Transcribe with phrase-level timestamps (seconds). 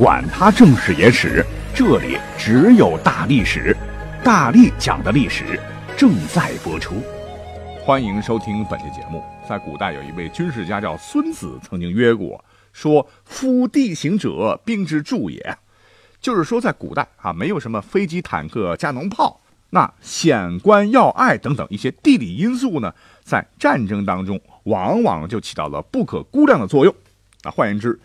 [0.00, 1.44] 管他正史野史。
[1.74, 3.76] 这里只有大历史，
[4.24, 5.60] 大力讲的历史
[5.94, 7.02] 正在播出，
[7.84, 9.22] 欢迎收听本期节目。
[9.46, 12.42] 在古代有一位军事家叫孙子，曾经约过
[12.72, 15.54] 说：“夫地形者，兵之助也。”
[16.18, 26.94] 就是说，在古代啊，没有什么飞机、坦克、加农炮，那险关要隘等等一些地理因素呢，在战争当中往往就起到了不可估量的作用。
[27.42, 28.00] 啊，换言之。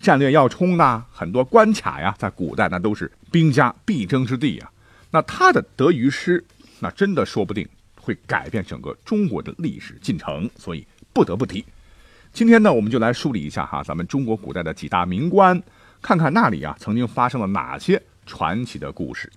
[0.00, 4.70] 战略要冲呐，很多关卡呀，在古代那都是兵家必争之地呀。
[5.10, 6.44] 那他的得与失，
[6.80, 7.66] 那真的说不定
[8.00, 11.64] 会改变整个中国的历史进程，所以不得不提。
[12.32, 15.62] 今天呢，我们就来梳理一下哈，咱们中国古代的几大名关，
[16.02, 19.32] 看看那里啊曾经发生了哪些传奇的故事。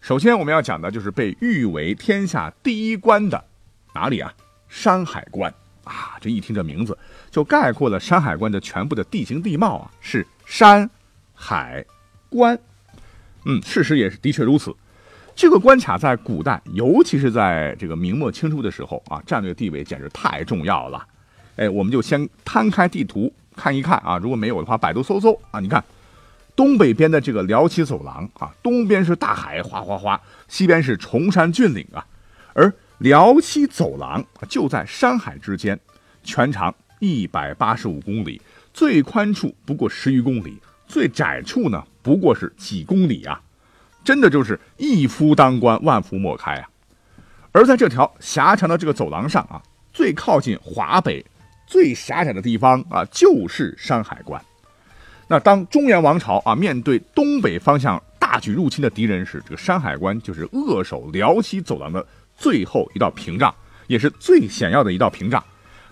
[0.00, 3.44] 首先我们要讲的就是被誉为天下第一关的
[3.94, 4.32] 哪里啊？
[4.68, 5.54] 山海关。
[5.84, 6.96] 啊，这一听这名字，
[7.30, 10.88] 就概括了山海关的全部的地形地貌啊，是山
[11.34, 11.84] 海
[12.28, 12.58] 关。
[13.44, 14.74] 嗯，事实也是的确如此。
[15.36, 21.06] 这个关卡在古代，尤其是在这个明末清初的时候啊，战略地位简直太重要了。
[21.56, 25.60] 哎，我们就先摊开地图看一看啊，如果没有的话，百度搜搜啊。
[25.60, 25.84] 你看，
[26.56, 32.06] 东北边的这个辽西走廊啊，东边是大海哗哗哗，西边是崇山峻岭啊，
[32.54, 32.72] 而。
[32.98, 35.78] 辽西走廊就在山海之间，
[36.22, 38.40] 全长一百八十五公里，
[38.72, 43.40] 最宽处不过十余公里，最窄处呢不过是几公里啊！
[44.04, 46.68] 真的就是一夫当关，万夫莫开啊！
[47.52, 49.60] 而在这条狭长的这个走廊上啊，
[49.92, 51.24] 最靠近华北、
[51.66, 54.40] 最狭窄的地方啊，就是山海关。
[55.26, 62.06] 那当中原王朝啊面对东北方向大举入侵的敌人时，这个山海关就是扼守辽西走廊的。
[62.36, 63.54] 最后一道屏障，
[63.86, 65.42] 也是最险要的一道屏障。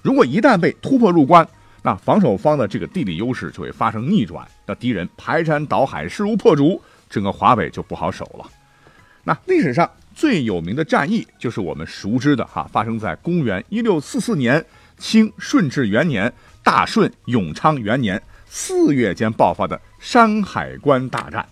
[0.02, 1.46] 如果一旦被突破入关，
[1.82, 8.50] 那防守方的这个地理优势就会发生逆转，那敌人排山倒海，势如破竹，整个华北就不好守了。
[9.24, 14.64] 那历史上最有名的战役，就是我们熟知的哈，发生在公元一六四四年
[14.98, 16.32] 清顺治元年
[16.62, 21.46] 大顺永昌元年四月间爆发的山海关大战。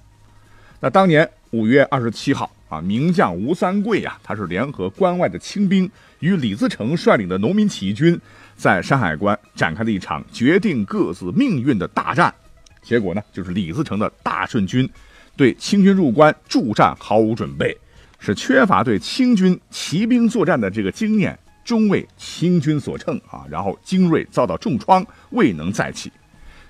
[0.80, 2.50] 那当年五月二十七号。
[2.70, 8.18] 啊，名将吴三桂呀，他是联合关外的清兵与李自成率领的农民起义军，
[8.56, 12.32] 在山海关展开了一场决定各自命运的大战。
[12.80, 14.88] 结果呢，就是李自成的大顺军
[15.36, 17.76] 对清军入关助战毫无准备，
[18.20, 23.44] 是缺乏对清军骑兵作战的这个经验，终为清军所乘啊。
[23.50, 26.10] 然后精锐遭到重创，未能再起。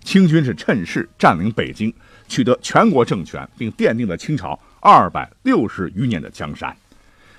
[0.03, 1.93] 清军是趁势占领北京，
[2.27, 4.59] 取得全国政权，并奠定了清朝。
[4.81, 6.75] 二百六十余年的江山，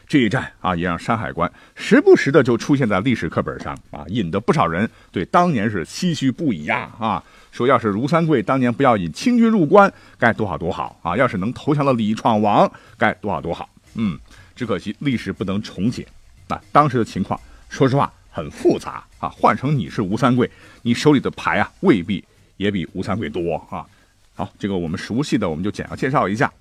[0.07, 7.23] 这一战啊，也让山海关时不时的就出现在历史课本上啊，引得不少人对当年是唏嘘不已呀啊！
[7.51, 11.17] 说要是吴三桂当年不要引清军入关，该多好多好啊！
[11.17, 13.67] 要是能投降了李闯王，该多好多好。
[13.95, 14.17] 嗯，
[14.55, 16.07] 只可惜历史不能重写。
[16.47, 19.27] 那当时的情况，说实话很复杂啊。
[19.29, 20.49] 换成你是吴三桂，
[20.83, 22.23] 你手里的牌啊，未必
[22.57, 23.85] 也比吴三桂多啊。
[24.35, 26.51] 好，这个我们熟悉的，我们就简要介绍一下。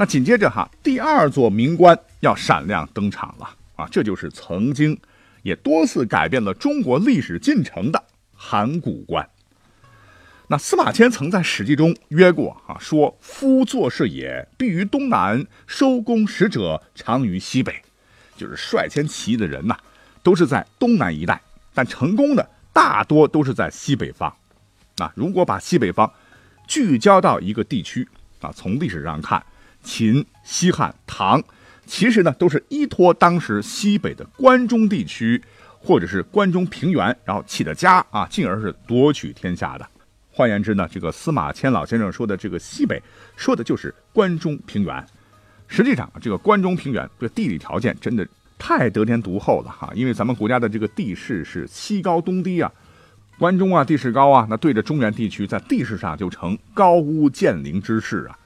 [0.00, 3.88] 那紧接着哈，第二座名关要闪亮登场了啊！
[3.90, 4.96] 这就是曾经
[5.42, 8.00] 也多次改变了中国历史进程的
[8.32, 9.28] 函谷关。
[10.46, 17.74] 那司马迁曾在《史记》中约过啊，说：“夫作事也，必于东南；收功使者，常于西北。”
[18.38, 19.76] 就是率先起义的人呐，
[20.22, 21.42] 都是在东南一带，
[21.74, 24.32] 但成功的大多都是在西北方。
[24.98, 26.08] 那如果把西北方
[26.68, 28.06] 聚焦到一个地区
[28.40, 29.44] 啊，从历史上看。
[29.82, 31.42] 秦、西汉、唐，
[31.86, 35.42] 其实呢都是依托当时西北的关中地区，
[35.78, 39.86] 或者是关中平原，然后起的家啊，进而是夺取天下的。
[40.30, 43.02] 换言之呢，这个司马迁老先生说的这个西北，
[43.36, 45.04] 说的就是关中平原。
[45.66, 48.26] 实际上，这个关中平原这地理条件真的
[48.56, 52.72] 太得天独厚了哈，因为咱们国家的这个地势是西高东低啊，
[53.36, 58.37] 关中啊地势高啊，那对着中原地区，在地势上就成高屋建瓴之势啊。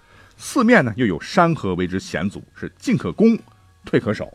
[0.44, 3.38] 四面呢又有山河为之险阻，是进可攻，
[3.84, 4.28] 退可守。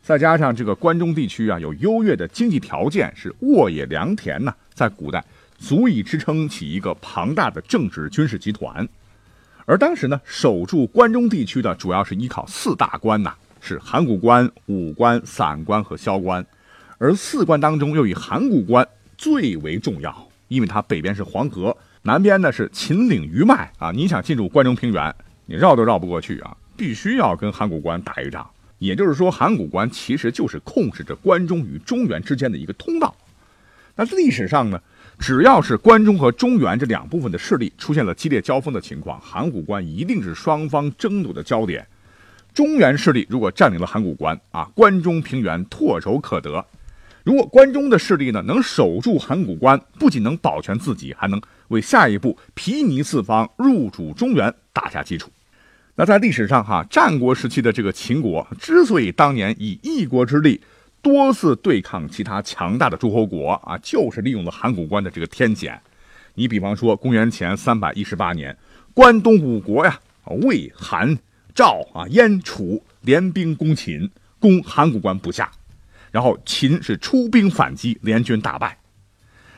[0.00, 5.22] 再加上这个关中地区啊有优越的经济条件，是沃野良田呢，在古代
[5.58, 8.88] 足以支撑起一个庞大的政治军事集团。
[9.66, 16.46] 而当时呢，守住关中地区的主要是依靠四大关呐，是函谷关、武关、散关和萧关。
[16.98, 18.86] 而四关当中，又以函谷关
[19.18, 23.90] 最为重要，因为它北边是黄河，南边呢是秦岭余脉啊。
[23.90, 25.14] 你想进入关中平原，
[25.46, 28.48] 你绕都绕不过去啊，必须要跟函谷关打一仗。
[28.78, 33.14] 也就是说，函谷关其实就是控制着关中与中原之间的一个通道。
[33.96, 34.80] 那历史上呢？
[35.16, 41.86] 只要是关中和中原这两部分的势力出现了激烈交锋的情况，函谷关一定是双方争夺的焦点。
[42.52, 46.60] 中原势力如果占领了函谷关啊，关中平原唾手可得；
[47.24, 55.30] 如果关中的势力呢能守住函谷关，不仅能保全自己，还能为下一步毗尼四方入主中原打下基础。
[55.96, 60.60] 那在历史上哈，战国时期的这个秦国之所以当年以一国之力。
[61.02, 65.78] 多次对抗其他强大的诸侯国啊，就是利用了函谷关的这个天险。
[66.32, 68.56] 你比方说，公元前三百一十八年，
[68.94, 71.14] 关东五国呀，魏、韩、
[71.54, 75.52] 赵啊、燕、楚联兵攻秦，攻函谷关不下。
[76.14, 78.78] 然后秦是出兵反击，联军大败。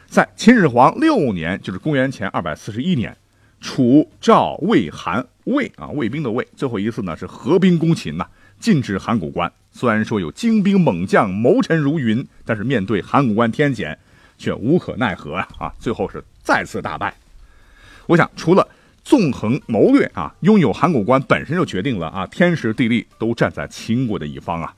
[0.06, 3.14] 在秦始皇六年，就是公元前二百四十一年，
[3.60, 8.26] 楚、赵、魏、韩、魏啊，魏兵的魏，最后一次呢是合兵攻秦呐，
[8.58, 9.52] 进至函谷关。
[9.70, 13.98] 虽然说有精兵猛将，谋臣如云，但是面对函谷关天险，
[14.38, 15.46] 却无可奈何啊！
[15.58, 17.14] 啊，最后是再次大败。
[18.06, 18.66] 我想，除了
[19.04, 24.74] 纵横谋略啊，拥有函谷关本身就决定了啊，天时地利都站在秦国的一方啊。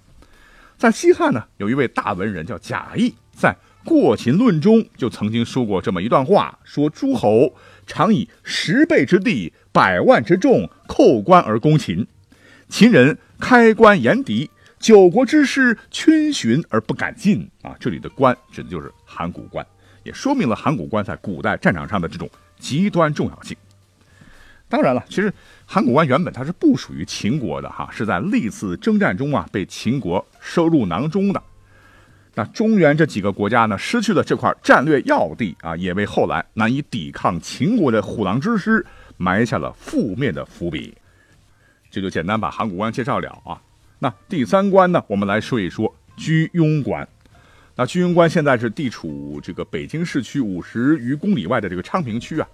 [0.78, 3.50] 在西汉呢，有一位大文人叫贾谊，在
[3.84, 7.52] 《过秦论》中就曾经说过这么一段话：说诸侯
[7.84, 12.06] 常以十倍之地、百万之众叩关而攻秦，
[12.68, 14.48] 秦人开关严敌。
[14.78, 17.74] 九国之师逡巡而不敢进啊！
[17.80, 19.66] 这里的关指的就是函谷关，
[20.04, 22.30] 也说明了函谷关在古代战场上的这种
[22.60, 23.56] 极端重要性。
[24.68, 25.32] 当然了，其实
[25.64, 31.42] 函谷关原本它是不属于秦国的哈，是在历次征战中啊被秦国收入囊中的。
[32.34, 38.84] 那中原这几个国家呢，失去了这块战略要地啊，也为后来难以抵抗秦国的虎狼之师
[39.16, 40.94] 埋下了覆灭的伏笔。
[41.90, 43.60] 这就简单把函谷关介绍了啊。
[43.98, 45.02] 那第三关呢？
[45.08, 47.08] 我们来说一说居庸关。
[47.74, 52.46] 那居庸关现在是地处这个北京市区五十余公里外的这个昌平区啊。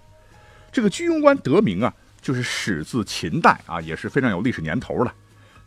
[0.71, 1.93] 这个居庸关得名啊，
[2.25, 5.13] 就是始自秦代啊，也是非常有历史年头了。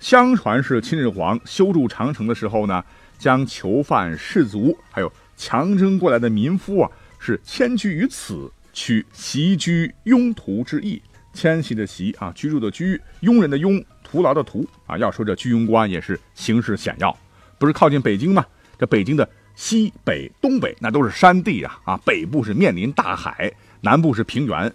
[0.01, 2.85] 相传是秦始皇修筑长城的时候呢，
[3.17, 6.91] 将囚犯、士卒还有强征过来的民夫啊，
[7.21, 11.01] 是迁居于此，取袭居庸途之意。
[11.33, 13.81] 迁徙的徙啊，居住的居，庸人的庸。
[14.03, 17.17] 徒劳的徒啊，要说这居庸关也是形势险要，
[17.57, 18.45] 不是靠近北京吗？
[18.77, 24.73] 这北京的西北、东北那都是山地啊啊，北部是面临大海，南部是平原，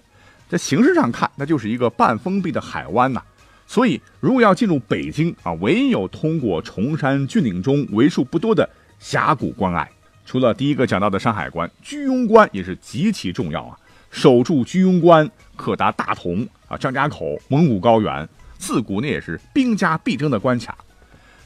[0.49, 3.21] 在形式上看，那就是一个半封闭的海湾呐。
[3.65, 8.69] 所以，如果要进入北京啊，唯有通过崇山峻岭中为数不多的
[8.99, 9.89] 峡谷关隘。
[10.25, 13.77] 除了第一个讲到的山海关，居庸关也是极其重要啊。
[14.11, 18.27] 守住居庸关，可达大同啊、张家口、蒙古高原。
[18.59, 20.77] 自古呢也是兵家必争的关卡，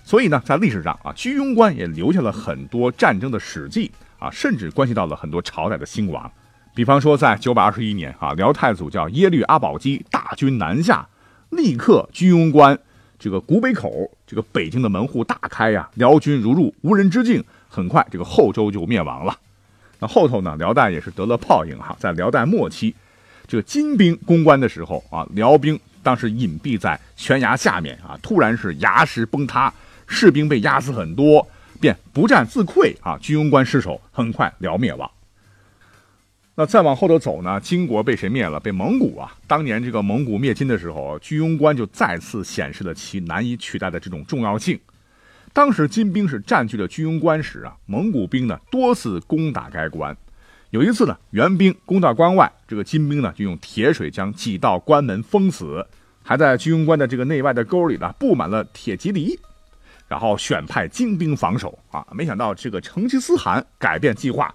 [0.04, 3.90] 所以呢，在历史上啊，居庸关也留下了很多战争的史记
[4.20, 6.32] 啊，甚至关系到了很多朝代的兴亡。
[6.78, 11.08] 比方说，在九百二十一年啊，辽太祖叫耶律阿保机大军南下，
[11.50, 12.78] 立刻居庸关
[13.18, 13.92] 这个古北口，
[14.28, 19.36] 这个北京的门户大开呀，辽军如入无人之境，很快这个后周就灭亡了。
[19.98, 22.94] 那后头呢，辽代也是得了报应哈，在辽代末期，
[23.48, 25.80] 这个金兵攻关的时候啊，辽兵。
[26.04, 29.74] 当时隐蔽在悬崖下面啊，突然是崖石崩塌，
[30.06, 31.46] 士兵被压死很多，
[31.82, 33.18] 便不战自溃啊。
[33.20, 35.10] 居庸关失守，很快辽灭亡。
[36.60, 37.62] 那再往后头走呢？
[37.62, 38.60] 金国被谁灭了？
[38.60, 39.32] 被蒙古啊。
[39.46, 44.80] 当年这个蒙古灭金的时候，居庸关就再次显示了其难以取代的这种重要性。
[45.54, 50.18] 当时金兵是占据了居庸关时啊，蒙古兵呢多次攻打该关。
[50.72, 55.86] 有一次呢，援兵攻到关外，这个金兵呢就用铁水将几道关门封死。
[56.24, 59.40] 还在居庸关的这个内外的沟里呢，布满了铁蒺藜，
[60.08, 62.04] 然后选派精兵防守啊。
[62.14, 64.52] 没想到这个成吉思汗改变计划，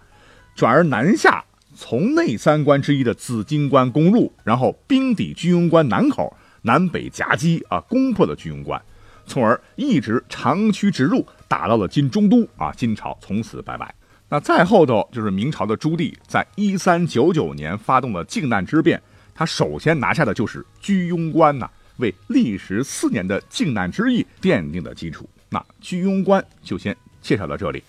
[0.56, 1.44] 转而南下，
[1.74, 8.80] 从内三关之一的紫金关攻入，然后兵抵居庸关南口，南北夹击啊，攻破了居庸关，
[9.26, 12.72] 从而一直长驱直入，打到了金中都啊。
[12.72, 13.94] 金朝从此拜拜。
[14.28, 19.00] 那再后头就是明朝的朱棣，在一三九九年发动了靖难之变。
[19.34, 25.28] 他首先拿下的就是居庸关呐，为历时四年的靖难之役奠定的基础。
[25.48, 27.82] 那居庸关就先介绍到这里。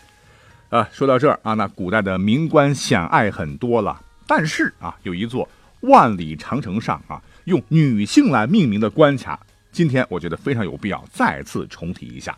[0.73, 5.47] 啊，说到这儿啊，那古代的名关险隘很多了，但是啊，有一座
[5.81, 9.39] 万里长城上啊，用女性来命名的关卡，
[9.71, 12.35] 今天我觉得非常有必要再次重提一下。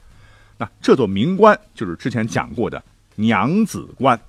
[0.57, 2.83] 那这座名关就是之前讲过的
[3.15, 4.19] 娘子关。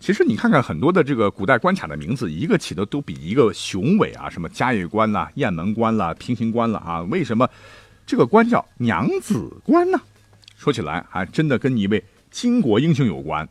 [0.00, 7.00] 其实你看看很多的这个古代关卡的名字，一个起的都比一个雄伟啊，什么嘉峪关啦、雁门关啦、平型关了啊。
[7.04, 7.48] 为什么
[8.04, 9.98] 这个关叫娘子关呢？
[10.58, 13.48] 说起来还真的跟一位巾帼英雄有关。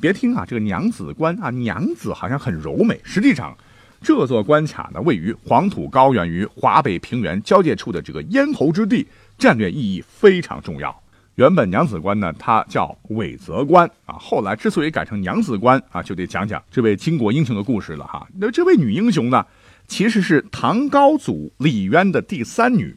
[0.00, 3.56] 别听啊，这个娘子关啊，娘子好像很柔美，实际上
[4.02, 9.06] 这座关卡呢，位于黄土高原与华北平原交界处的这个咽喉之地，
[9.38, 10.94] 战略意义非常重要。
[11.36, 14.16] 原本娘子关呢，它叫韦泽关啊。
[14.18, 18.26] 后来之所以改成娘子关啊，就得讲讲这位巾帼英雄的故事了哈。
[18.38, 19.44] 那这位女英雄呢，
[19.86, 22.96] 其实是唐高祖李渊的第三女，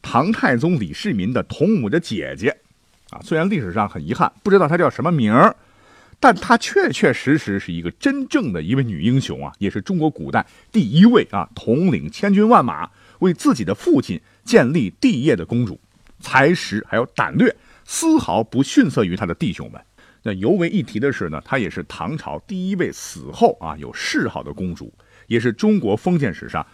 [0.00, 2.55] 唐太宗李世民的同母的姐姐
[3.22, 5.54] 虽然历史上很遗憾不知道她叫什么名儿，
[6.18, 15.80] 但她确确实实是一个真正的一位女英雄啊，也是中国古代第一位啊统领千军万马为自己的父亲建立帝业的公主，
[16.20, 17.54] 才识还有胆略。
[17.88, 19.80] 丝毫不逊色于他的弟兄们。
[20.24, 24.92] 那尤为一提的是呢，她也是唐朝第一位死后啊有谥号的公主，
[25.28, 26.66] 也是中国封建史上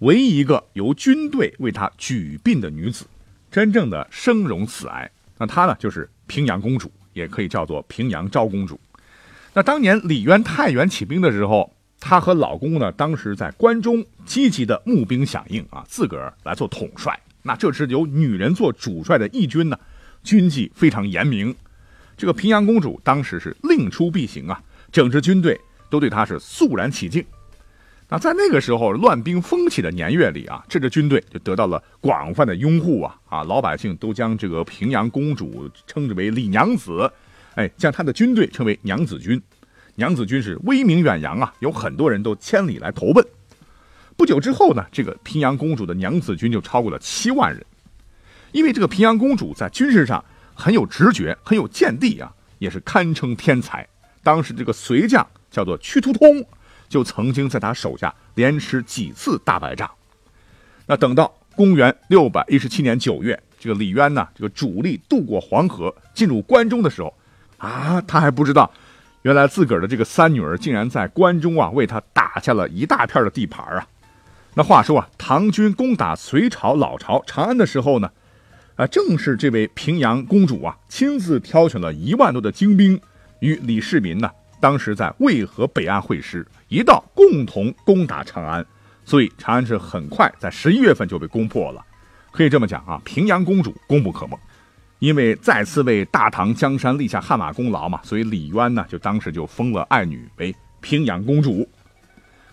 [0.00, 3.06] 唯一一个由军队为她举殡的女子，
[3.48, 5.08] 真正的生荣死哀。
[5.38, 8.78] 那她呢，就是平阳公主，也可以叫做平阳昭公主。
[9.52, 17.18] 那当年李渊太原起兵的时候，她和老公呢，当时在关中积极的募兵响应啊，自个儿来做统帅。
[17.42, 19.78] 那这支由女人做主帅的义军呢？
[20.22, 21.54] 军纪非常严明，
[22.16, 27.24] 这个平阳公主当时是令出必行啊，整支军队都对她是肃然起敬。
[28.08, 37.10] 那在那个时候乱兵风起的年月里啊，这支军队就得到了广泛的拥护啊啊，老百姓都将这个平阳公主称之为李娘子，
[37.56, 39.42] 哎，将她的军队称为娘子军。
[39.96, 43.26] 娘子军是威名远扬啊，有很多人都千里来投奔。
[44.16, 47.64] 不久之后呢，这个平阳公主的娘子军就超过了七万人。
[48.52, 53.86] 因为这个平阳公主在军事上很有直觉，很有见地啊，也是堪称天才。
[54.22, 56.44] 当时这个随将叫做屈突通，
[56.96, 59.90] 就曾经在他手下连吃几次大败仗。
[60.86, 67.12] 那等到公元六百一十七年九月，这个李渊呢，这个主力渡过黄河进入关中的时候，
[67.58, 68.72] 啊，他还不知道，
[69.20, 73.86] 原来自个儿的这个三女儿竟然在关中啊为他打下了一大片的地盘啊。
[74.54, 78.10] 那话说啊，唐军攻打隋朝老巢长安的时候呢。
[78.76, 83.00] 啊，正是这位平阳公主啊，亲自挑选了一万多的精兵，
[83.40, 88.64] 与李世民呢，当时在渭河北岸会师，一道共同攻打长安。
[89.04, 91.84] 所以长安是很快在十一月份就被攻破了。
[92.32, 94.38] 可以这么讲啊，平阳公主功不可没，
[94.98, 101.68] 因为再次为大唐江山立下汗马功劳嘛，所以李渊呢，就当时就封了爱女为平阳公主。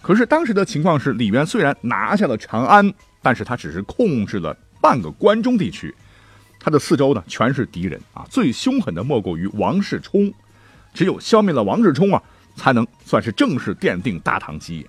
[0.02, 5.94] 可是当时的情况是，李渊虽然拿下了长安，但是他只是控制了半个关中地区。
[6.60, 8.26] 他的四周呢，全是敌人啊！
[8.30, 10.32] 最凶狠的莫过于王世充，
[10.94, 12.22] 只有消灭了王志充啊，
[12.56, 14.88] 才能算是正式奠定大唐基业。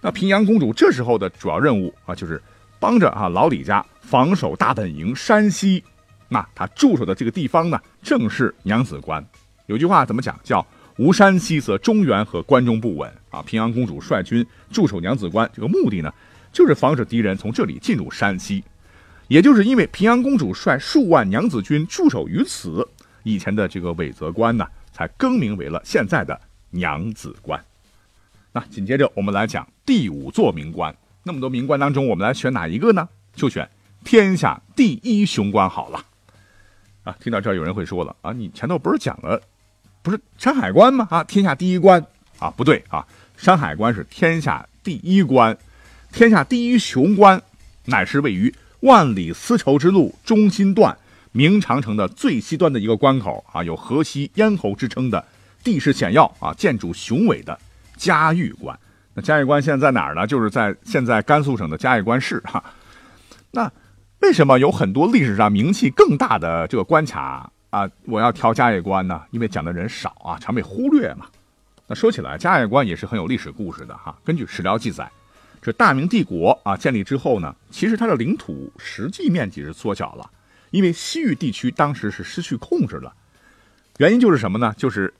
[0.00, 2.40] 那平阳公主这时候的主要任务啊，就是
[2.78, 5.82] 帮着啊老李家防守大本营山西。
[6.28, 9.24] 那他驻守的这个地方呢，正是娘子关。
[9.66, 10.38] 有句话怎么讲？
[10.44, 10.66] 叫
[10.96, 13.42] “无山西，则中原和关中不稳”啊！
[13.42, 16.12] 平阳公主率军驻守娘子关，这个目的呢，
[16.52, 18.62] 就是防止敌人从这里进入山西。
[19.26, 22.86] 也就是因为平阳公主率数万娘子军驻守于此，
[23.24, 24.66] 以前的这个韦泽关呢，
[24.98, 26.40] 才更名为了现在的
[26.70, 27.64] 娘子关。
[28.50, 30.92] 那紧接着我们来讲第五座名关。
[31.22, 33.08] 那么多名关当中，我们来选哪一个呢？
[33.32, 33.70] 就选
[34.02, 36.04] 天下第一雄关好了。
[37.04, 39.40] 啊，听到这儿有人会说了啊，你前头不是讲了，
[40.02, 41.06] 不是山海关吗？
[41.12, 42.04] 啊，天下第一关
[42.40, 45.56] 啊，不对啊，山海关是天下第一关，
[46.12, 47.40] 天下第一雄关
[47.84, 48.52] 乃是位于。
[48.80, 50.96] 万里丝绸之路中心段，
[51.38, 55.24] 明长城的最西端的一个关口啊，有河西咽喉之称的
[55.62, 57.56] 地势险要啊，建筑雄伟的
[57.96, 58.76] 嘉峪关。
[59.14, 60.26] 那嘉峪关现在在哪儿呢？
[60.26, 62.60] 就是在现在甘肃省的嘉峪关市哈。
[63.52, 63.70] 那
[64.18, 67.88] 为什么有很多历史上名气更大的这个关卡啊？
[68.06, 69.22] 我要挑嘉峪关呢？
[69.30, 71.26] 因为讲的人少啊，常被忽略嘛。
[71.86, 74.18] 那说起来，嘉峪关也是很有历史故事的哈。
[74.24, 75.08] 根据史料记载。
[75.62, 80.28] 这大明帝国啊建立之后呢，其实它的领土实际面积是缩小了，
[80.70, 83.12] 因为西域地区当时是失去控制了。
[83.98, 84.72] 原因就是什么呢？
[84.76, 85.12] 就是，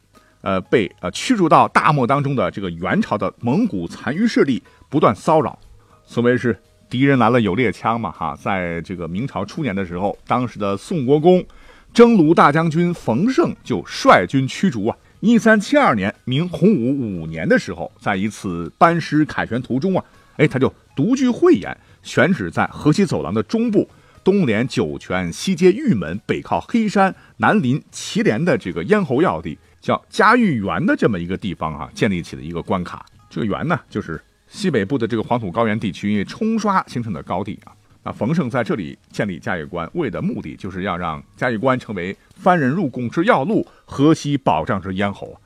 [0.43, 5.59] 呃，被呃驱逐到大漠当中的这个元朝的蒙古残余势力不断骚扰。
[6.05, 6.57] 所谓是
[6.89, 11.45] 敌人来了有猎枪嘛，哈，在这个明朝初年的时候，当时的宋国公
[11.93, 14.97] 征虏大将军冯胜就率军驱逐啊。
[15.21, 20.05] 一三七二年，明洪武五年的时候，在一次班师凯旋途中啊。
[20.37, 23.91] 哎，他就独具慧眼，选址在河西走廊的中部，
[24.29, 33.07] 东连酒泉，西接玉门，北靠黑山，南临祁连的这个咽喉要地，叫嘉峪原的这么一个地方啊，建立起了一个关卡。
[33.31, 37.73] 这个原呢，就是西北部的这个黄土高原地区因为冲刷形成的高地啊。
[38.03, 45.41] 那冯胜在这里建立嘉峪关，为的目的就是要让嘉峪关成为番人入贡之要路，河西保障之咽喉。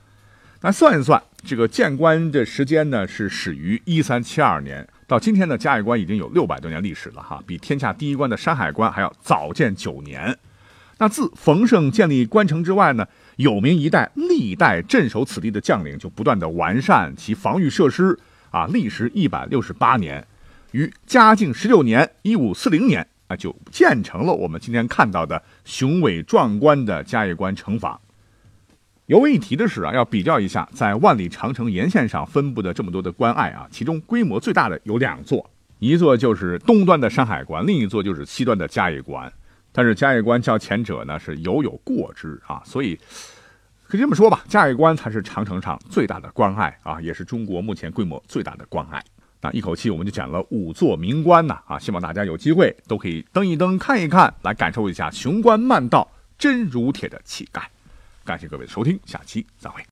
[0.65, 10.39] 那算一算，这个建关的时间呢，是始于一三七二年，到今天呢，嘉峪关已经有六百多年历史了哈，比天下第一关的山海关还要早建九年。
[10.99, 13.05] 那自冯胜建立关城之外呢，
[13.35, 18.17] 有名一代历代镇守此地的将领就不断的完善其防御设施
[18.49, 20.25] 啊，历时一百六十八年。
[20.71, 27.99] 于嘉靖十六年（一五四零年）啊，就建成了我们今天看到的雄伟壮观的嘉峪关城防。
[29.07, 39.31] 尤为一提的是啊，要比较一下在万里长城沿线上分布的这么多的关隘啊，其中规模最大的有两座，一座就是东端的山海关，另一座就是西端的嘉峪关。
[39.73, 42.97] 但是嘉峪关较前者呢是犹有过之啊，所以
[43.87, 49.03] 可以这么说吧，嘉峪关才是长城上最大的关隘啊，也是中国目前规模最大的关隘。
[49.41, 57.69] 那一口气我们就讲了五座名关呐，啊，希望大家有机会都可以登一登、看一看，来感受一下雄关漫道真如铁的气概。
[58.23, 59.83] 感谢各位的收听，下期再会。